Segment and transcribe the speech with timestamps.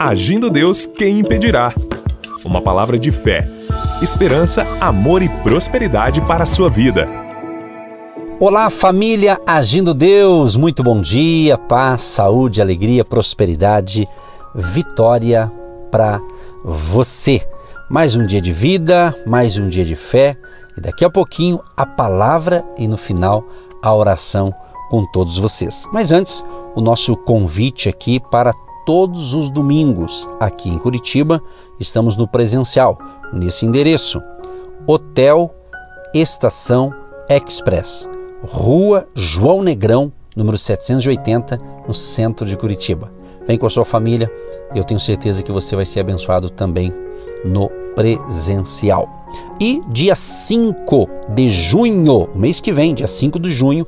[0.00, 1.74] Agindo Deus, quem impedirá?
[2.44, 3.48] Uma palavra de fé,
[4.00, 7.08] esperança, amor e prosperidade para a sua vida.
[8.38, 14.06] Olá, família Agindo Deus, muito bom dia, paz, saúde, alegria, prosperidade,
[14.54, 15.50] vitória
[15.90, 16.20] para
[16.64, 17.44] você.
[17.90, 20.36] Mais um dia de vida, mais um dia de fé
[20.76, 23.44] e daqui a pouquinho a palavra e no final
[23.82, 24.54] a oração
[24.90, 25.88] com todos vocês.
[25.92, 28.54] Mas antes, o nosso convite aqui para
[28.88, 31.42] todos os domingos aqui em Curitiba,
[31.78, 32.98] estamos no presencial,
[33.34, 34.18] nesse endereço:
[34.86, 35.54] Hotel
[36.14, 36.94] Estação
[37.28, 38.08] Express,
[38.42, 43.12] Rua João Negrão, número 780, no centro de Curitiba.
[43.46, 44.32] Vem com a sua família,
[44.74, 46.90] eu tenho certeza que você vai ser abençoado também
[47.44, 49.06] no presencial.
[49.60, 53.86] E dia 5 de junho, mês que vem, dia 5 de junho,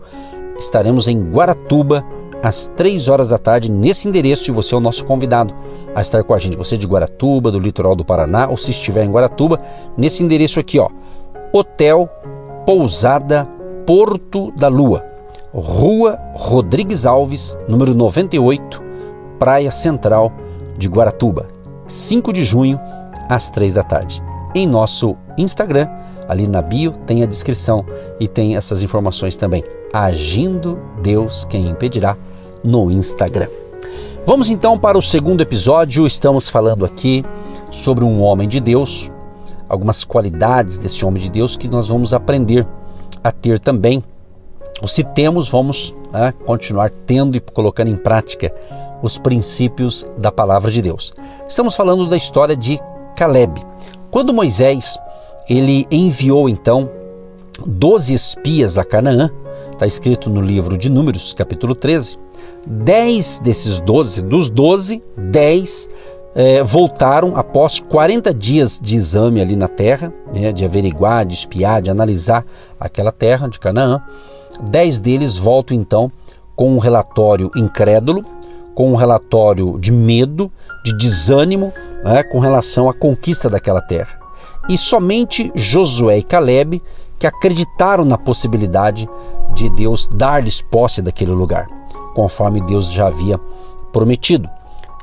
[0.59, 2.05] estaremos em Guaratuba
[2.43, 5.55] às 3 horas da tarde nesse endereço e você é o nosso convidado
[5.95, 6.57] a estar com a gente.
[6.57, 9.61] Você de Guaratuba, do litoral do Paraná, ou se estiver em Guaratuba,
[9.97, 10.89] nesse endereço aqui, ó.
[11.53, 12.09] Hotel
[12.65, 13.49] Pousada
[13.87, 15.05] Porto da Lua,
[15.53, 18.83] Rua Rodrigues Alves, número 98,
[19.39, 20.33] Praia Central
[20.79, 21.49] de Guaratuba.
[21.89, 22.79] 5 de junho,
[23.29, 24.23] às 3 da tarde.
[24.55, 25.89] Em nosso Instagram,
[26.29, 27.85] ali na bio, tem a descrição
[28.21, 29.65] e tem essas informações também.
[29.93, 32.17] Agindo Deus Quem Impedirá
[32.63, 33.49] no Instagram.
[34.27, 36.07] Vamos então para o segundo episódio.
[36.07, 37.25] Estamos falando aqui
[37.71, 39.11] sobre um homem de Deus,
[39.69, 42.67] algumas qualidades desse homem de Deus que nós vamos aprender
[43.23, 44.03] a ter também.
[44.83, 48.53] Ou se temos, vamos né, continuar tendo e colocando em prática
[49.03, 51.15] os princípios da palavra de Deus.
[51.49, 52.81] Estamos falando da história de
[53.17, 53.65] Caleb.
[54.11, 54.99] Quando Moisés
[55.49, 56.89] ele enviou então
[57.67, 59.31] 12 espias a Canaã,
[59.81, 62.19] está escrito no livro de Números, capítulo 13,
[62.67, 65.89] 10 desses 12, dos 12, 10
[66.35, 71.81] é, voltaram após 40 dias de exame ali na terra, né, de averiguar, de espiar,
[71.81, 72.45] de analisar
[72.79, 74.03] aquela terra de Canaã.
[74.69, 76.13] 10 deles voltam então
[76.55, 78.23] com um relatório incrédulo,
[78.75, 80.53] com um relatório de medo,
[80.85, 81.73] de desânimo
[82.05, 84.21] né, com relação à conquista daquela terra.
[84.69, 86.83] E somente Josué e Caleb
[87.21, 89.09] que acreditaram na possibilidade
[89.55, 91.69] de Deus dar-lhes posse daquele lugar,
[92.15, 93.39] conforme Deus já havia
[93.93, 94.49] prometido.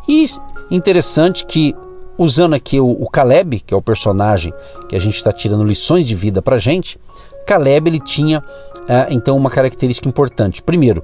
[0.09, 0.27] E
[0.71, 1.75] interessante que,
[2.17, 4.51] usando aqui o, o Caleb, que é o personagem
[4.89, 6.99] que a gente está tirando lições de vida para gente,
[7.45, 8.43] Caleb ele tinha
[8.87, 10.63] é, então uma característica importante.
[10.63, 11.03] Primeiro,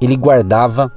[0.00, 0.90] ele guardava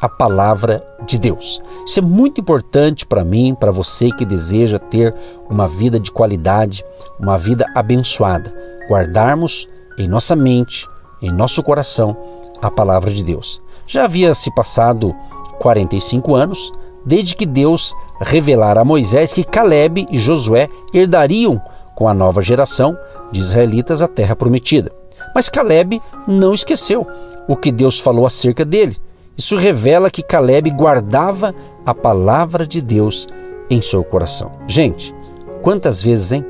[0.00, 1.62] a palavra de Deus.
[1.86, 5.14] Isso é muito importante para mim, para você que deseja ter
[5.48, 6.84] uma vida de qualidade,
[7.18, 8.73] uma vida abençoada.
[8.88, 9.68] Guardarmos
[9.98, 10.88] em nossa mente,
[11.22, 12.16] em nosso coração,
[12.60, 13.60] a palavra de Deus.
[13.86, 15.14] Já havia se passado
[15.58, 16.72] 45 anos
[17.04, 21.60] desde que Deus revelara a Moisés que Caleb e Josué herdariam
[21.94, 22.96] com a nova geração
[23.30, 24.90] de israelitas a terra prometida.
[25.34, 27.06] Mas Caleb não esqueceu
[27.46, 28.98] o que Deus falou acerca dele
[29.36, 33.28] isso revela que Caleb guardava a palavra de Deus
[33.68, 34.52] em seu coração.
[34.68, 35.14] Gente,
[35.60, 36.44] quantas vezes, hein?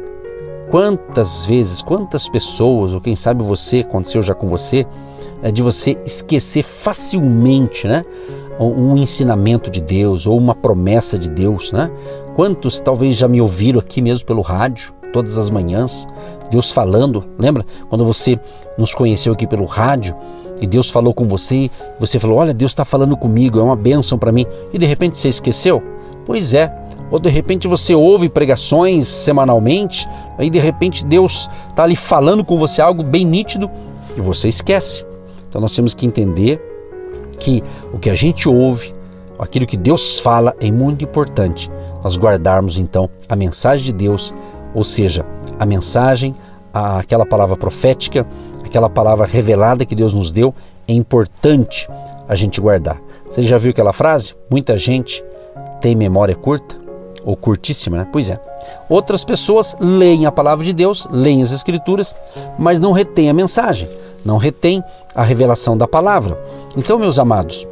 [0.70, 4.86] Quantas vezes, quantas pessoas, ou quem sabe você, aconteceu já com você,
[5.42, 8.04] é de você esquecer facilmente, né?
[8.58, 11.90] Um ensinamento de Deus ou uma promessa de Deus, né?
[12.34, 16.06] Quantos talvez já me ouviram aqui mesmo pelo rádio, todas as manhãs,
[16.50, 17.24] Deus falando.
[17.38, 18.38] Lembra quando você
[18.78, 20.16] nos conheceu aqui pelo rádio?
[20.60, 24.18] e Deus falou com você, você falou: Olha, Deus está falando comigo, é uma bênção
[24.18, 25.82] para mim, e de repente você esqueceu?
[26.24, 26.83] Pois é.
[27.10, 32.58] Ou de repente você ouve pregações semanalmente, aí de repente Deus está ali falando com
[32.58, 33.70] você algo bem nítido
[34.16, 35.04] e você esquece.
[35.48, 36.60] Então nós temos que entender
[37.38, 38.94] que o que a gente ouve,
[39.38, 41.70] aquilo que Deus fala é muito importante.
[42.02, 44.34] Nós guardarmos então a mensagem de Deus,
[44.74, 45.24] ou seja,
[45.58, 46.34] a mensagem,
[46.72, 48.26] aquela palavra profética,
[48.64, 50.54] aquela palavra revelada que Deus nos deu,
[50.88, 51.88] é importante
[52.28, 53.00] a gente guardar.
[53.30, 54.34] Você já viu aquela frase?
[54.50, 55.24] Muita gente
[55.80, 56.83] tem memória curta
[57.24, 58.08] ou curtíssima, né?
[58.12, 58.40] Pois é.
[58.88, 62.14] Outras pessoas leem a palavra de Deus, leem as escrituras,
[62.58, 63.88] mas não retêm a mensagem,
[64.24, 64.82] não retêm
[65.14, 66.38] a revelação da palavra.
[66.76, 67.66] Então, meus amados,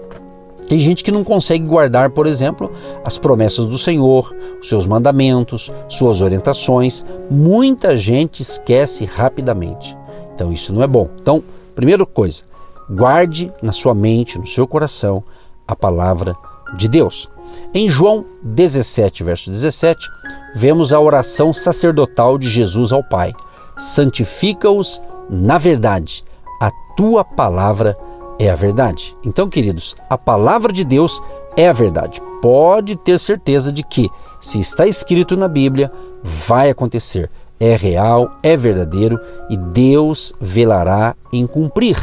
[0.69, 2.71] tem gente que não consegue guardar, por exemplo,
[3.05, 7.05] as promessas do Senhor, os seus mandamentos, suas orientações.
[7.31, 9.97] Muita gente esquece rapidamente.
[10.35, 11.11] Então isso não é bom.
[11.21, 11.43] Então,
[11.75, 12.45] primeira coisa,
[12.89, 15.23] guarde na sua mente, no seu coração,
[15.69, 16.35] a palavra
[16.75, 17.29] de Deus.
[17.75, 20.07] Em João 17, verso 17,
[20.55, 23.33] vemos a oração sacerdotal de Jesus ao Pai:
[23.77, 25.01] Santifica-os
[25.31, 26.25] na verdade,
[26.61, 27.97] a tua palavra
[28.39, 29.17] é a verdade.
[29.25, 31.23] Então, queridos, a palavra de Deus
[31.57, 32.21] é a verdade.
[32.41, 34.11] Pode ter certeza de que,
[34.41, 35.91] se está escrito na Bíblia,
[36.23, 37.31] vai acontecer.
[37.59, 39.19] É real, é verdadeiro
[39.49, 41.97] e Deus velará em cumprir.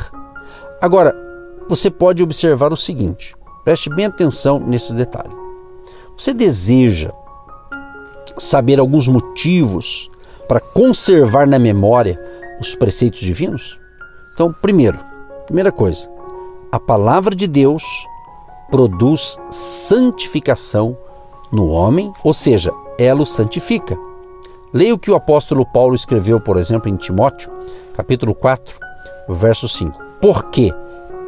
[0.81, 1.13] Agora,
[1.67, 5.38] você pode observar o seguinte: preste bem atenção nesses detalhes.
[6.19, 7.13] Você deseja
[8.37, 10.11] saber alguns motivos
[10.49, 12.19] para conservar na memória
[12.59, 13.79] os preceitos divinos?
[14.33, 14.99] Então, primeiro,
[15.45, 16.11] primeira coisa,
[16.69, 17.85] a palavra de Deus
[18.69, 20.97] produz santificação
[21.53, 23.97] no homem, ou seja, ela o santifica.
[24.73, 27.49] Leia o que o apóstolo Paulo escreveu, por exemplo, em Timóteo,
[27.93, 28.77] capítulo 4,
[29.29, 29.97] verso 5.
[30.21, 30.73] Porque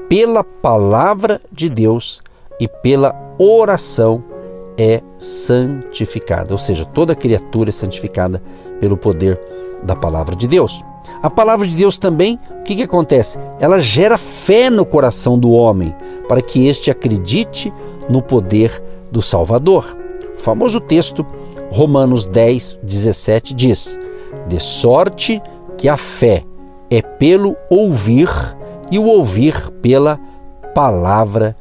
[0.09, 2.21] pela palavra de Deus
[2.59, 4.30] e pela oração
[4.77, 8.41] é santificada, ou seja, toda criatura é santificada
[8.79, 9.39] pelo poder
[9.83, 10.81] da palavra de Deus.
[11.21, 13.37] A palavra de Deus também, o que, que acontece?
[13.59, 15.95] Ela gera fé no coração do homem,
[16.27, 17.71] para que este acredite
[18.09, 18.81] no poder
[19.11, 19.97] do Salvador.
[20.37, 21.25] O famoso texto,
[21.71, 23.99] Romanos 10, 17, diz:
[24.47, 25.41] De sorte
[25.77, 26.43] que a fé
[26.89, 28.29] é pelo ouvir,
[28.89, 30.19] e o ouvir pela
[30.73, 31.55] palavra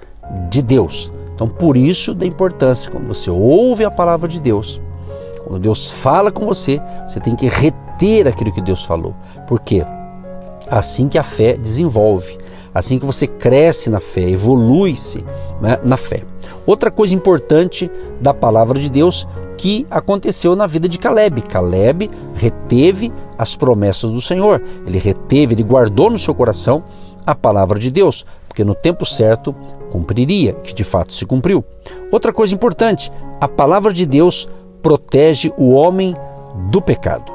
[0.48, 1.12] de Deus.
[1.40, 4.78] Então, por isso da importância, quando você ouve a palavra de Deus,
[5.42, 6.78] quando Deus fala com você,
[7.08, 9.14] você tem que reter aquilo que Deus falou.
[9.48, 9.82] Por quê?
[10.68, 12.38] Assim que a fé desenvolve,
[12.74, 15.24] assim que você cresce na fé, evolui-se
[15.62, 16.24] né, na fé.
[16.66, 17.90] Outra coisa importante
[18.20, 19.26] da palavra de Deus
[19.56, 21.40] que aconteceu na vida de Caleb.
[21.40, 26.84] Caleb reteve as promessas do Senhor, ele reteve, ele guardou no seu coração
[27.26, 29.54] a palavra de Deus, porque no tempo certo
[29.92, 31.64] cumpriria, que de fato se cumpriu.
[32.10, 33.10] Outra coisa importante,
[33.40, 34.48] a palavra de Deus
[34.82, 36.16] protege o homem
[36.68, 37.32] do pecado.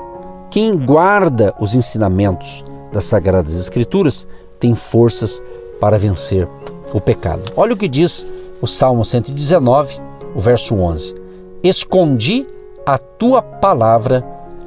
[0.51, 4.27] Quem guarda os ensinamentos das Sagradas Escrituras
[4.59, 5.41] tem forças
[5.79, 6.49] para vencer
[6.93, 7.43] o pecado.
[7.55, 8.27] Olha o que diz
[8.61, 9.97] o Salmo 119,
[10.35, 11.15] o verso 11:
[11.63, 12.45] Escondi
[12.85, 14.21] a tua palavra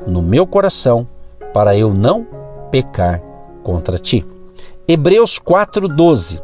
[0.06, 1.06] no meu coração
[1.52, 2.26] para eu não
[2.70, 3.22] pecar
[3.62, 4.24] contra ti.
[4.90, 6.42] Hebreus 4:12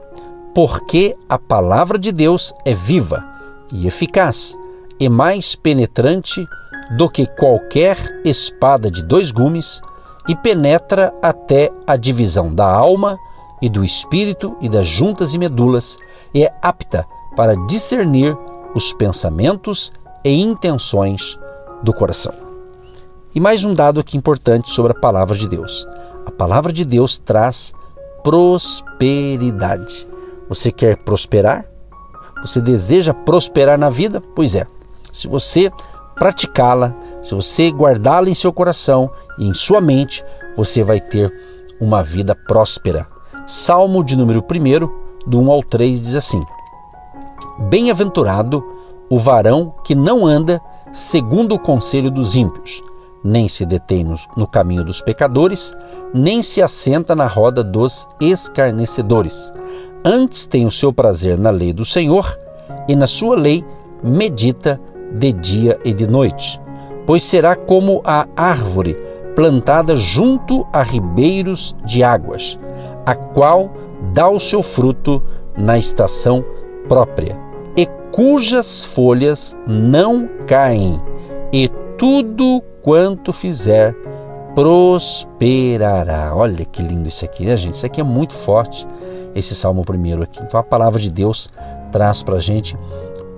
[0.54, 3.24] Porque a palavra de Deus é viva
[3.72, 4.54] e eficaz
[5.00, 6.46] e mais penetrante
[6.94, 9.80] do que qualquer espada de dois gumes
[10.28, 13.18] e penetra até a divisão da alma
[13.62, 15.96] e do espírito e das juntas e medulas
[16.34, 18.36] e é apta para discernir
[18.74, 19.90] os pensamentos
[20.22, 21.38] e intenções
[21.82, 22.34] do coração.
[23.34, 25.88] E mais um dado aqui importante sobre a palavra de Deus.
[26.26, 27.72] A palavra de Deus traz
[28.24, 30.08] prosperidade.
[30.48, 31.66] Você quer prosperar?
[32.40, 34.20] Você deseja prosperar na vida?
[34.34, 34.66] Pois é.
[35.12, 35.70] Se você
[36.16, 40.24] praticá-la, se você guardá-la em seu coração e em sua mente,
[40.56, 41.32] você vai ter
[41.80, 43.06] uma vida próspera.
[43.46, 46.42] Salmo de número 1, do 1 ao 3 diz assim:
[47.68, 48.64] Bem-aventurado
[49.10, 50.60] o varão que não anda
[50.92, 52.82] segundo o conselho dos ímpios,
[53.24, 54.04] nem se detém
[54.36, 55.74] no, caminho dos pecadores,
[56.12, 59.50] nem se assenta na roda dos escarnecedores.
[60.04, 62.38] Antes tem o seu prazer na lei do Senhor,
[62.86, 63.64] e na sua lei
[64.02, 64.78] medita
[65.12, 66.60] de dia e de noite.
[67.06, 68.94] Pois será como a árvore
[69.34, 72.58] plantada junto a ribeiros de águas,
[73.06, 73.72] a qual
[74.12, 75.22] dá o seu fruto
[75.56, 76.44] na estação
[76.88, 77.38] própria,
[77.76, 81.00] e cujas folhas não caem,
[81.52, 83.96] e tudo quanto fizer
[84.54, 86.32] prosperará.
[86.36, 87.74] Olha que lindo isso aqui, né, gente?
[87.74, 88.86] Isso aqui é muito forte,
[89.34, 90.38] esse salmo primeiro aqui.
[90.42, 91.50] Então a palavra de Deus
[91.90, 92.78] traz para a gente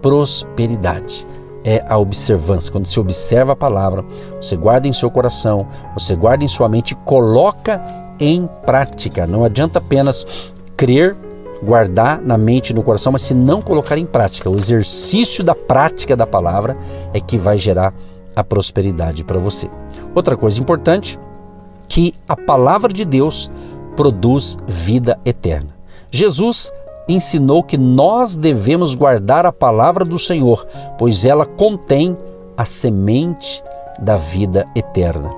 [0.03, 1.26] prosperidade.
[1.65, 2.71] É a observância.
[2.71, 4.05] Quando você observa a palavra,
[4.41, 7.81] você guarda em seu coração, você guarda em sua mente e coloca
[8.21, 9.26] em prática.
[9.26, 11.17] Não adianta apenas crer,
[11.62, 14.50] guardar na mente e no coração, mas se não colocar em prática.
[14.50, 16.76] O exercício da prática da palavra
[17.12, 17.93] é que vai gerar
[18.37, 19.71] a prosperidade para você.
[20.14, 21.19] Outra coisa importante,
[21.88, 23.50] que a palavra de Deus
[23.97, 25.71] produz vida eterna.
[26.11, 26.71] Jesus
[27.09, 30.66] ensinou que nós devemos guardar a palavra do Senhor,
[30.99, 32.16] pois ela contém
[32.57, 33.62] a semente
[33.99, 35.33] da vida eterna.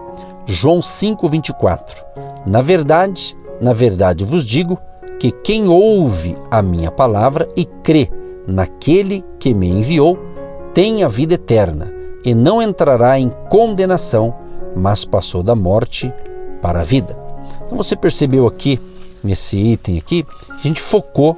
[0.45, 2.05] João 5:24.
[2.45, 4.79] Na verdade, na verdade vos digo
[5.21, 8.11] que quem ouve a minha palavra e crê
[8.47, 10.19] naquele que me enviou
[10.73, 14.35] tem a vida eterna e não entrará em condenação,
[14.77, 16.13] mas passou da morte
[16.61, 17.17] para a vida.
[17.65, 18.81] Então você percebeu aqui
[19.23, 21.37] nesse item aqui, a gente focou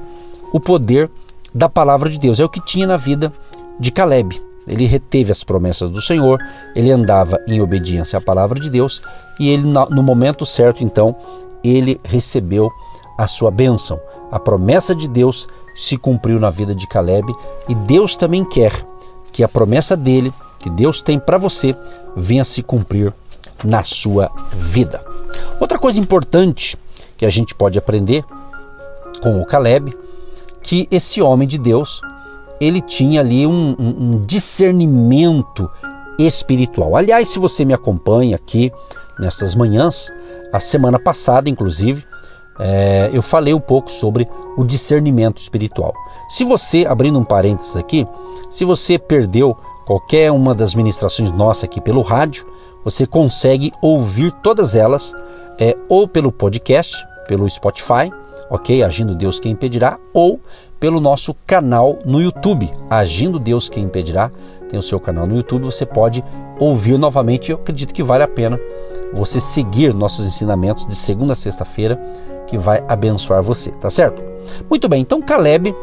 [0.53, 1.11] o poder
[1.55, 2.41] da palavra de Deus.
[2.41, 3.33] É o que tinha na vida
[3.79, 4.41] de Caleb.
[4.67, 6.39] Ele reteve as promessas do Senhor,
[6.77, 9.03] ele andava em obediência à palavra de Deus
[9.39, 11.17] e ele, no momento certo, então,
[11.65, 12.71] ele recebeu
[13.19, 13.99] a sua bênção.
[14.31, 17.35] A promessa de Deus se cumpriu na vida de Caleb
[17.69, 18.73] e Deus também quer
[19.33, 21.75] que a promessa dele, que Deus tem para você,
[22.15, 23.13] venha se cumprir
[23.65, 25.05] na sua vida.
[25.59, 26.77] Outra coisa importante
[27.17, 28.25] que a gente pode aprender
[29.23, 29.95] com o Caleb,
[30.63, 32.01] que esse homem de Deus,
[32.61, 35.71] ele tinha ali um, um, discernimento
[36.19, 36.97] espiritual.
[36.97, 38.73] Aliás, se você me acompanha aqui
[39.19, 40.13] nessas manhãs,
[40.53, 42.05] a semana passada, inclusive,
[42.59, 45.95] é, eu falei um pouco sobre o discernimento espiritual.
[46.29, 48.07] Se você, abrindo um parênteses aqui,
[48.51, 49.57] se você perdeu
[49.91, 52.47] qualquer uma das ministrações nossas aqui pelo rádio,
[52.85, 55.17] você consegue ouvir todas elas
[55.59, 58.09] é, ou pelo podcast, pelo Spotify,
[58.49, 58.85] ok?
[58.85, 60.39] Agindo Deus quem impedirá, ou
[60.79, 64.31] pelo nosso canal no YouTube, Agindo Deus quem impedirá.
[64.69, 66.23] Tem o seu canal no YouTube, você pode
[66.61, 67.51] ouvir novamente.
[67.51, 68.61] Eu acredito que vale a pena
[69.13, 72.01] você seguir nossos ensinamentos de segunda a sexta-feira
[72.47, 74.23] que vai abençoar você, tá certo?
[74.69, 75.75] Muito bem, então Caleb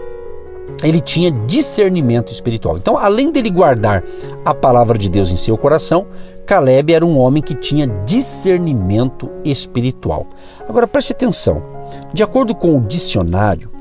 [0.84, 2.78] ele tinha discernimento espiritual.
[2.78, 4.04] Então, além dele guardar
[4.46, 6.08] a palavra de Deus em seu coração,
[6.46, 10.28] Caleb era um homem que tinha discernimento espiritual.
[10.68, 11.62] Agora preste atenção.
[12.14, 13.72] De acordo com o dicionário,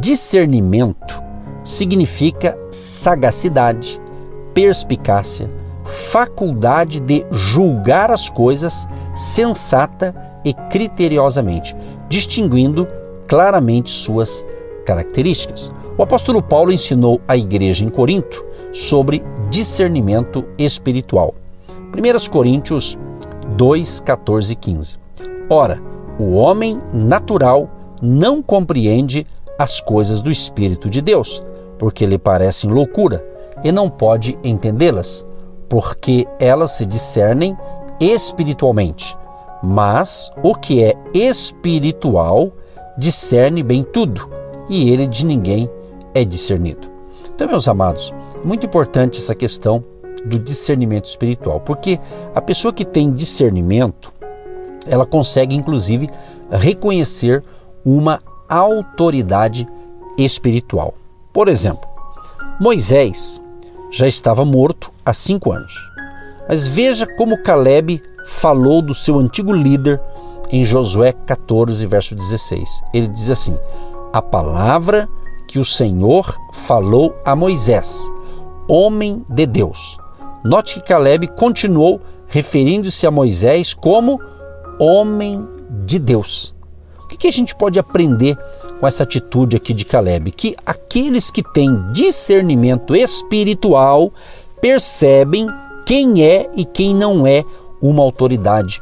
[0.00, 1.22] discernimento
[1.64, 4.00] significa sagacidade,
[4.54, 5.50] perspicácia,
[5.84, 10.14] faculdade de julgar as coisas sensata
[10.44, 11.76] e criteriosamente,
[12.08, 12.86] distinguindo
[13.26, 14.46] claramente suas
[14.86, 15.72] características.
[15.98, 21.34] O apóstolo Paulo ensinou à igreja em Corinto sobre discernimento espiritual.
[21.92, 22.96] 1 Coríntios
[23.56, 24.96] 2, 14 e 15.
[25.50, 25.82] Ora,
[26.16, 27.68] o homem natural
[28.00, 29.26] não compreende
[29.58, 31.42] as coisas do Espírito de Deus,
[31.76, 33.26] porque lhe parecem loucura,
[33.64, 35.26] e não pode entendê-las,
[35.68, 37.56] porque elas se discernem
[37.98, 39.18] espiritualmente.
[39.60, 42.52] Mas o que é espiritual
[42.96, 44.30] discerne bem tudo,
[44.68, 45.68] e ele de ninguém
[46.14, 46.88] é discernido.
[47.34, 48.12] Então, meus amados,
[48.44, 49.84] muito importante essa questão
[50.24, 52.00] do discernimento espiritual, porque
[52.34, 54.12] a pessoa que tem discernimento,
[54.86, 56.10] ela consegue inclusive
[56.50, 57.42] reconhecer
[57.84, 59.68] uma autoridade
[60.16, 60.94] espiritual.
[61.32, 61.88] Por exemplo,
[62.60, 63.40] Moisés
[63.90, 65.72] já estava morto há cinco anos.
[66.48, 70.00] Mas veja como Caleb falou do seu antigo líder
[70.50, 72.82] em Josué 14, verso 16.
[72.92, 73.54] Ele diz assim:
[74.12, 75.08] A palavra
[75.48, 78.12] que o Senhor falou a Moisés,
[78.68, 79.98] homem de Deus.
[80.44, 84.20] Note que Caleb continuou referindo-se a Moisés como
[84.78, 85.48] homem
[85.86, 86.54] de Deus.
[87.02, 88.36] O que a gente pode aprender
[88.78, 90.30] com essa atitude aqui de Caleb?
[90.30, 94.12] Que aqueles que têm discernimento espiritual
[94.60, 95.48] percebem
[95.86, 97.42] quem é e quem não é
[97.80, 98.78] uma autoridade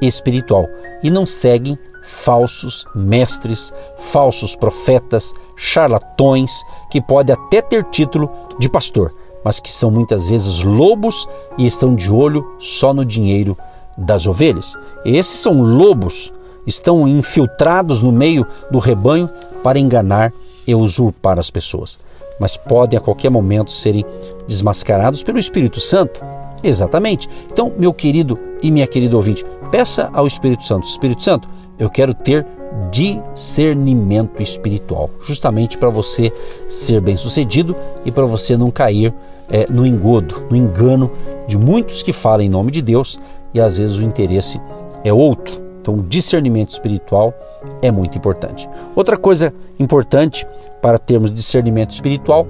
[0.00, 0.66] espiritual
[1.02, 9.14] e não seguem falsos mestres, falsos profetas, charlatões que podem até ter título de pastor,
[9.44, 13.56] mas que são muitas vezes lobos e estão de olho só no dinheiro
[13.96, 14.76] das ovelhas.
[15.04, 16.32] Esses são lobos,
[16.66, 19.28] estão infiltrados no meio do rebanho
[19.62, 20.32] para enganar
[20.66, 21.98] e usurpar as pessoas,
[22.40, 24.04] mas podem a qualquer momento serem
[24.46, 26.22] desmascarados pelo Espírito Santo
[26.64, 27.28] Exatamente.
[27.52, 31.46] Então, meu querido e minha querida ouvinte, peça ao Espírito Santo: Espírito Santo,
[31.78, 32.46] eu quero ter
[32.90, 36.32] discernimento espiritual, justamente para você
[36.68, 39.14] ser bem sucedido e para você não cair
[39.48, 41.10] é, no engodo, no engano
[41.46, 43.20] de muitos que falam em nome de Deus
[43.52, 44.60] e às vezes o interesse
[45.04, 45.62] é outro.
[45.80, 47.34] Então, discernimento espiritual
[47.82, 48.68] é muito importante.
[48.96, 50.46] Outra coisa importante
[50.80, 52.46] para termos discernimento espiritual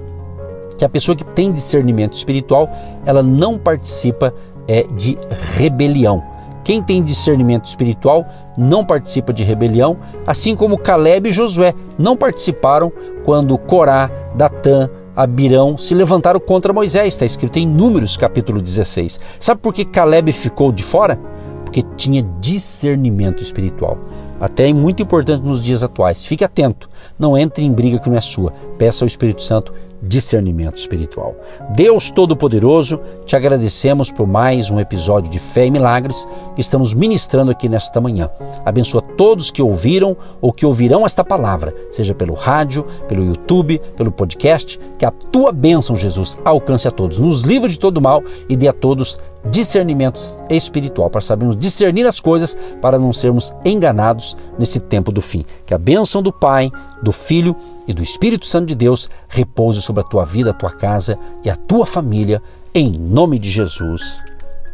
[0.77, 2.69] que a pessoa que tem discernimento espiritual,
[3.05, 4.33] ela não participa
[4.67, 5.17] é, de
[5.55, 6.23] rebelião.
[6.65, 8.25] Quem tem discernimento espiritual
[8.57, 12.91] não participa de rebelião, assim como Caleb e Josué não participaram
[13.23, 19.19] quando Corá, Datã, Abirão se levantaram contra Moisés, está escrito em Números capítulo 16.
[19.39, 21.19] Sabe por que Caleb ficou de fora?
[21.63, 23.99] Porque tinha discernimento espiritual.
[24.41, 26.25] Até é muito importante nos dias atuais.
[26.25, 28.51] Fique atento, não entre em briga que não é sua.
[28.77, 29.71] Peça ao Espírito Santo
[30.07, 31.35] discernimento espiritual.
[31.75, 37.51] Deus Todo-Poderoso, te agradecemos por mais um episódio de Fé e Milagres que estamos ministrando
[37.51, 38.29] aqui nesta manhã.
[38.63, 44.11] Abençoa todos que ouviram ou que ouvirão esta palavra, seja pelo rádio, pelo YouTube, pelo
[44.11, 48.55] podcast, que a tua bênção, Jesus, alcance a todos, nos livre de todo mal e
[48.55, 54.79] dê a todos discernimento espiritual, para sabermos discernir as coisas, para não sermos enganados nesse
[54.79, 55.45] tempo do fim.
[55.65, 56.71] Que a bênção do Pai,
[57.01, 57.55] do Filho
[57.87, 61.49] e do Espírito Santo de Deus repouse sobre a tua vida, a tua casa e
[61.49, 62.41] a tua família,
[62.73, 64.23] em nome de Jesus.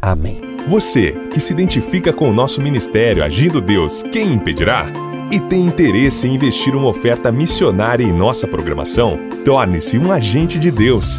[0.00, 0.40] Amém.
[0.68, 4.86] Você que se identifica com o nosso ministério Agindo Deus, quem impedirá?
[5.32, 10.70] e tem interesse em investir uma oferta missionária em nossa programação, torne-se um agente de
[10.70, 11.18] Deus